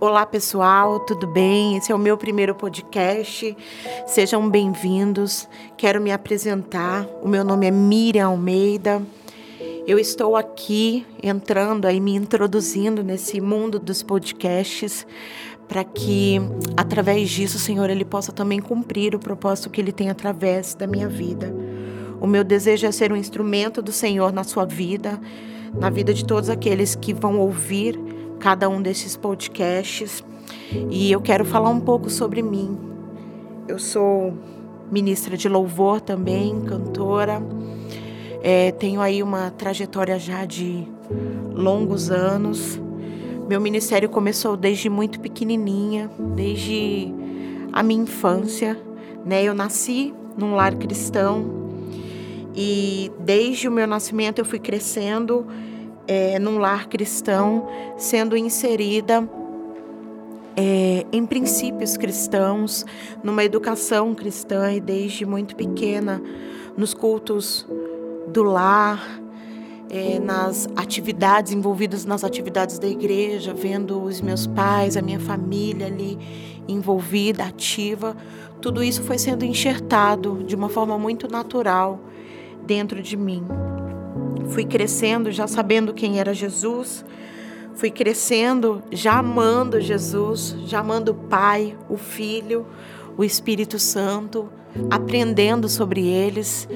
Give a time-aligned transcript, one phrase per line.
[0.00, 1.76] Olá pessoal, tudo bem?
[1.76, 3.56] Esse é o meu primeiro podcast.
[4.06, 5.48] Sejam bem-vindos.
[5.76, 7.06] Quero me apresentar.
[7.22, 9.00] O meu nome é Miriam Almeida.
[9.86, 15.06] Eu estou aqui entrando aí, me introduzindo nesse mundo dos podcasts
[15.68, 16.40] para que
[16.76, 21.08] através disso, Senhor, ele possa também cumprir o propósito que ele tem através da minha
[21.08, 21.54] vida.
[22.20, 25.20] O meu desejo é ser um instrumento do Senhor na sua vida,
[25.72, 27.98] na vida de todos aqueles que vão ouvir
[28.44, 30.22] cada um desses podcasts.
[30.90, 32.78] E eu quero falar um pouco sobre mim.
[33.66, 34.34] Eu sou
[34.92, 37.42] ministra de louvor também, cantora.
[38.42, 40.86] É, tenho aí uma trajetória já de
[41.54, 42.78] longos anos.
[43.48, 47.14] Meu ministério começou desde muito pequenininha, desde
[47.72, 48.78] a minha infância.
[49.24, 49.42] Né?
[49.42, 51.46] Eu nasci num lar cristão
[52.54, 55.46] e desde o meu nascimento eu fui crescendo
[56.06, 59.28] é, num lar cristão, sendo inserida
[60.56, 62.84] é, em princípios cristãos,
[63.22, 66.22] numa educação cristã e desde muito pequena,
[66.76, 67.66] nos cultos
[68.28, 69.20] do lar,
[69.90, 75.86] é, nas atividades, envolvidas nas atividades da igreja, vendo os meus pais, a minha família
[75.86, 76.18] ali
[76.66, 78.16] envolvida, ativa.
[78.60, 82.00] Tudo isso foi sendo enxertado de uma forma muito natural
[82.66, 83.44] dentro de mim.
[84.48, 87.04] Fui crescendo já sabendo quem era Jesus,
[87.74, 92.66] fui crescendo já amando Jesus, já amando o Pai, o Filho,
[93.16, 94.48] o Espírito Santo,
[94.90, 96.68] aprendendo sobre eles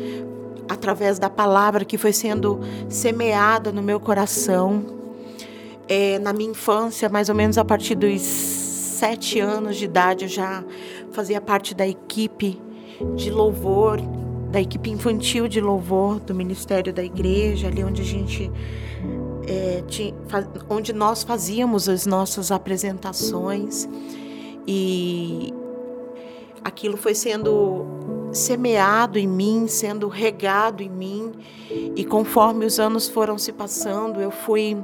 [0.68, 4.84] através da palavra que foi sendo semeada no meu coração.
[5.88, 10.28] É, na minha infância, mais ou menos a partir dos sete anos de idade, eu
[10.28, 10.62] já
[11.12, 12.60] fazia parte da equipe
[13.14, 13.98] de louvor
[14.50, 18.50] da equipe infantil de louvor do Ministério da Igreja, ali onde a gente
[19.46, 20.14] é, tinha,
[20.68, 23.88] onde nós fazíamos as nossas apresentações
[24.66, 25.52] e
[26.64, 27.86] aquilo foi sendo
[28.32, 31.32] semeado em mim, sendo regado em mim
[31.96, 34.76] e conforme os anos foram se passando, eu fui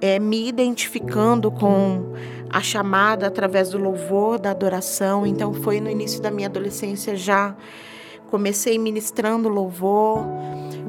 [0.00, 2.12] é, me identificando com
[2.48, 5.26] a chamada através do louvor, da adoração.
[5.26, 7.54] Então foi no início da minha adolescência já
[8.30, 10.24] Comecei ministrando louvor,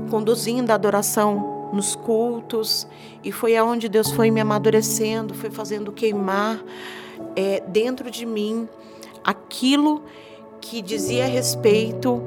[0.10, 2.88] conduzindo a adoração nos cultos,
[3.24, 6.62] e foi aonde Deus foi me amadurecendo, foi fazendo queimar
[7.36, 8.68] é, dentro de mim
[9.24, 10.04] aquilo
[10.60, 12.22] que dizia a respeito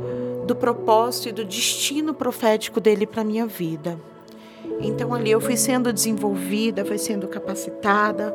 [0.47, 3.99] do propósito e do destino profético dele para minha vida.
[4.81, 8.35] Então ali eu fui sendo desenvolvida, fui sendo capacitada,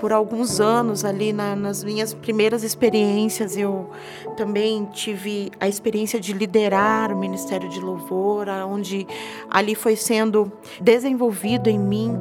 [0.00, 3.90] por alguns anos ali na, nas minhas primeiras experiências eu
[4.36, 9.06] também tive a experiência de liderar o ministério de louvor onde
[9.50, 10.50] ali foi sendo
[10.80, 12.18] desenvolvido em mim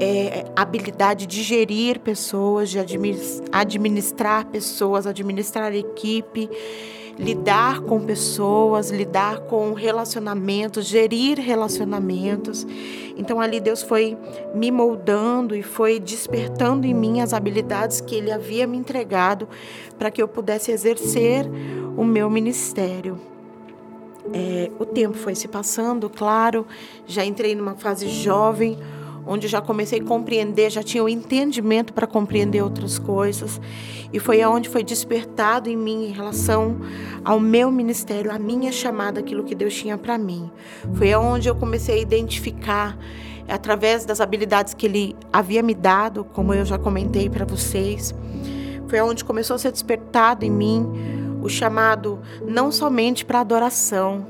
[0.00, 2.78] é, habilidade de gerir pessoas de
[3.50, 6.48] administrar pessoas administrar equipe
[7.18, 12.66] lidar com pessoas, lidar com relacionamentos, gerir relacionamentos.
[13.16, 14.16] Então ali Deus foi
[14.54, 19.48] me moldando e foi despertando em mim as habilidades que Ele havia me entregado
[19.98, 21.44] para que eu pudesse exercer
[21.96, 23.18] o meu ministério.
[24.32, 26.66] É, o tempo foi se passando, claro,
[27.06, 28.78] já entrei numa fase jovem
[29.28, 33.60] onde já comecei a compreender, já tinha o entendimento para compreender outras coisas.
[34.10, 36.80] E foi aonde foi despertado em mim em relação
[37.22, 40.50] ao meu ministério, a minha chamada, aquilo que Deus tinha para mim.
[40.94, 42.98] Foi aonde eu comecei a identificar
[43.46, 48.14] através das habilidades que ele havia me dado, como eu já comentei para vocês.
[48.88, 50.86] Foi aonde começou a ser despertado em mim
[51.42, 54.26] o chamado não somente para adoração,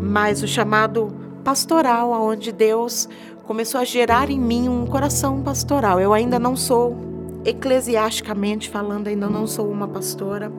[0.00, 1.12] mas o chamado
[1.42, 3.08] pastoral, aonde Deus
[3.44, 6.00] começou a gerar em mim um coração pastoral.
[6.00, 6.96] Eu ainda não sou,
[7.44, 10.52] eclesiasticamente falando, ainda não sou uma pastora,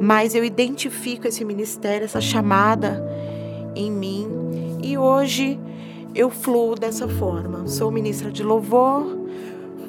[0.00, 3.02] mas eu identifico esse ministério, essa chamada
[3.74, 4.28] em mim
[4.82, 5.58] e hoje
[6.14, 7.66] eu fluo dessa forma.
[7.66, 9.06] Sou ministra de louvor,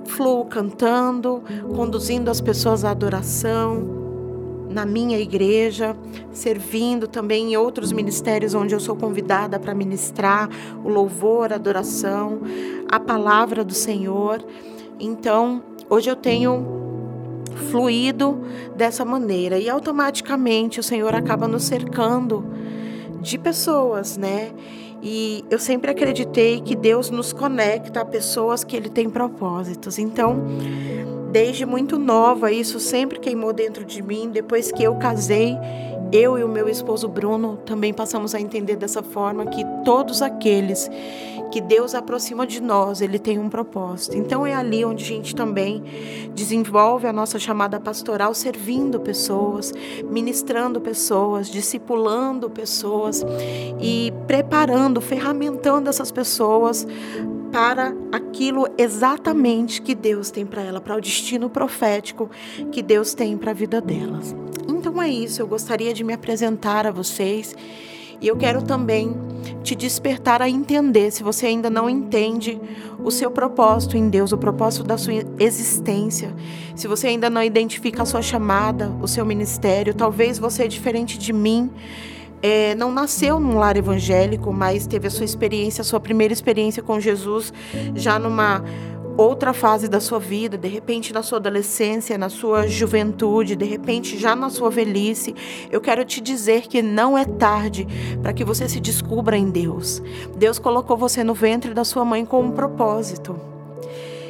[0.06, 1.44] fluo cantando,
[1.76, 3.99] conduzindo as pessoas à adoração,
[4.70, 5.98] na minha igreja,
[6.32, 10.48] servindo também em outros ministérios onde eu sou convidada para ministrar
[10.84, 12.42] o louvor, a adoração,
[12.88, 14.46] a palavra do Senhor.
[15.00, 16.80] Então, hoje eu tenho
[17.72, 18.40] fluído
[18.76, 22.46] dessa maneira e automaticamente o Senhor acaba nos cercando
[23.22, 24.52] de pessoas, né?
[25.02, 29.98] E eu sempre acreditei que Deus nos conecta a pessoas que Ele tem propósitos.
[29.98, 30.44] Então,
[31.32, 34.30] Desde muito nova, isso sempre queimou dentro de mim.
[34.32, 35.56] Depois que eu casei,
[36.12, 40.90] eu e o meu esposo Bruno também passamos a entender dessa forma que todos aqueles
[41.52, 44.16] que Deus aproxima de nós, ele tem um propósito.
[44.18, 45.84] Então é ali onde a gente também
[46.34, 49.74] desenvolve a nossa chamada pastoral, servindo pessoas,
[50.04, 53.26] ministrando pessoas, discipulando pessoas
[53.80, 56.88] e preparando, ferramentando essas pessoas
[57.52, 62.30] para aquilo exatamente que Deus tem para ela, para o destino profético
[62.72, 64.36] que Deus tem para a vida delas.
[64.68, 67.56] Então é isso, eu gostaria de me apresentar a vocês
[68.22, 69.16] e eu quero também
[69.64, 72.60] te despertar a entender, se você ainda não entende
[73.04, 76.36] o seu propósito em Deus, o propósito da sua existência,
[76.76, 81.18] se você ainda não identifica a sua chamada, o seu ministério, talvez você é diferente
[81.18, 81.70] de mim.
[82.42, 86.82] É, não nasceu num lar evangélico, mas teve a sua experiência, a sua primeira experiência
[86.82, 87.54] com Jesus
[87.96, 88.64] já numa
[89.18, 94.18] outra fase da sua vida, de repente na sua adolescência, na sua juventude, de repente
[94.18, 95.36] já na sua velhice,
[95.70, 97.86] eu quero te dizer que não é tarde
[98.22, 100.02] para que você se descubra em Deus.
[100.38, 103.38] Deus colocou você no ventre da sua mãe com um propósito.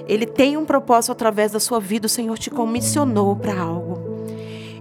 [0.08, 4.00] Ele tem um propósito através da sua vida, o Senhor te comissionou para algo.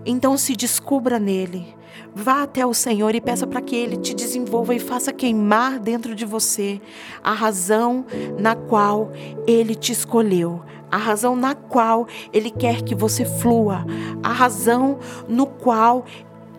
[0.06, 1.77] Então se descubra nele.
[2.14, 6.14] Vá até o Senhor e peça para que Ele te desenvolva e faça queimar dentro
[6.14, 6.80] de você
[7.22, 8.04] a razão
[8.38, 9.12] na qual
[9.46, 13.84] Ele te escolheu, a razão na qual Ele quer que você flua,
[14.22, 14.98] a razão
[15.28, 16.04] no qual,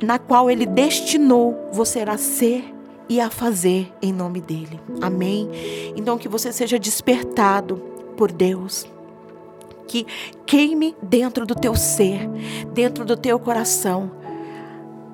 [0.01, 2.73] na qual Ele destinou você a ser
[3.09, 4.79] e a fazer em nome dele.
[5.01, 5.49] Amém?
[5.95, 7.77] Então que você seja despertado
[8.15, 8.87] por Deus
[9.89, 10.05] que
[10.45, 12.29] queime dentro do teu ser,
[12.71, 14.11] dentro do teu coração,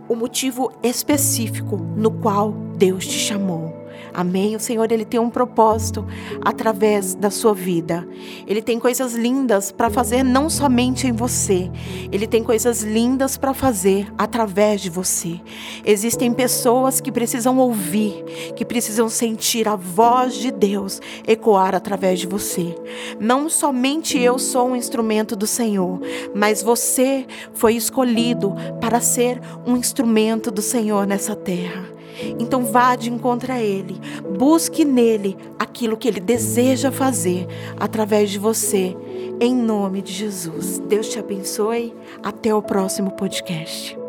[0.07, 3.85] o motivo específico no qual Deus te chamou.
[4.16, 4.56] Amém?
[4.56, 6.06] O Senhor ele tem um propósito
[6.42, 8.08] através da sua vida.
[8.48, 11.70] Ele tem coisas lindas para fazer não somente em você.
[12.10, 15.42] Ele tem coisas lindas para fazer através de você.
[15.84, 18.24] Existem pessoas que precisam ouvir,
[18.56, 22.74] que precisam sentir a voz de Deus ecoar através de você.
[23.20, 26.00] Não somente eu sou um instrumento do Senhor,
[26.34, 31.94] mas você foi escolhido para ser um instrumento do Senhor nessa terra.
[32.40, 34.00] Então vá de encontro a Ele,
[34.38, 37.48] busque nele aquilo que Ele deseja fazer
[37.78, 38.96] através de você,
[39.40, 40.80] em nome de Jesus.
[40.80, 41.94] Deus te abençoe.
[42.24, 44.05] Até o próximo podcast.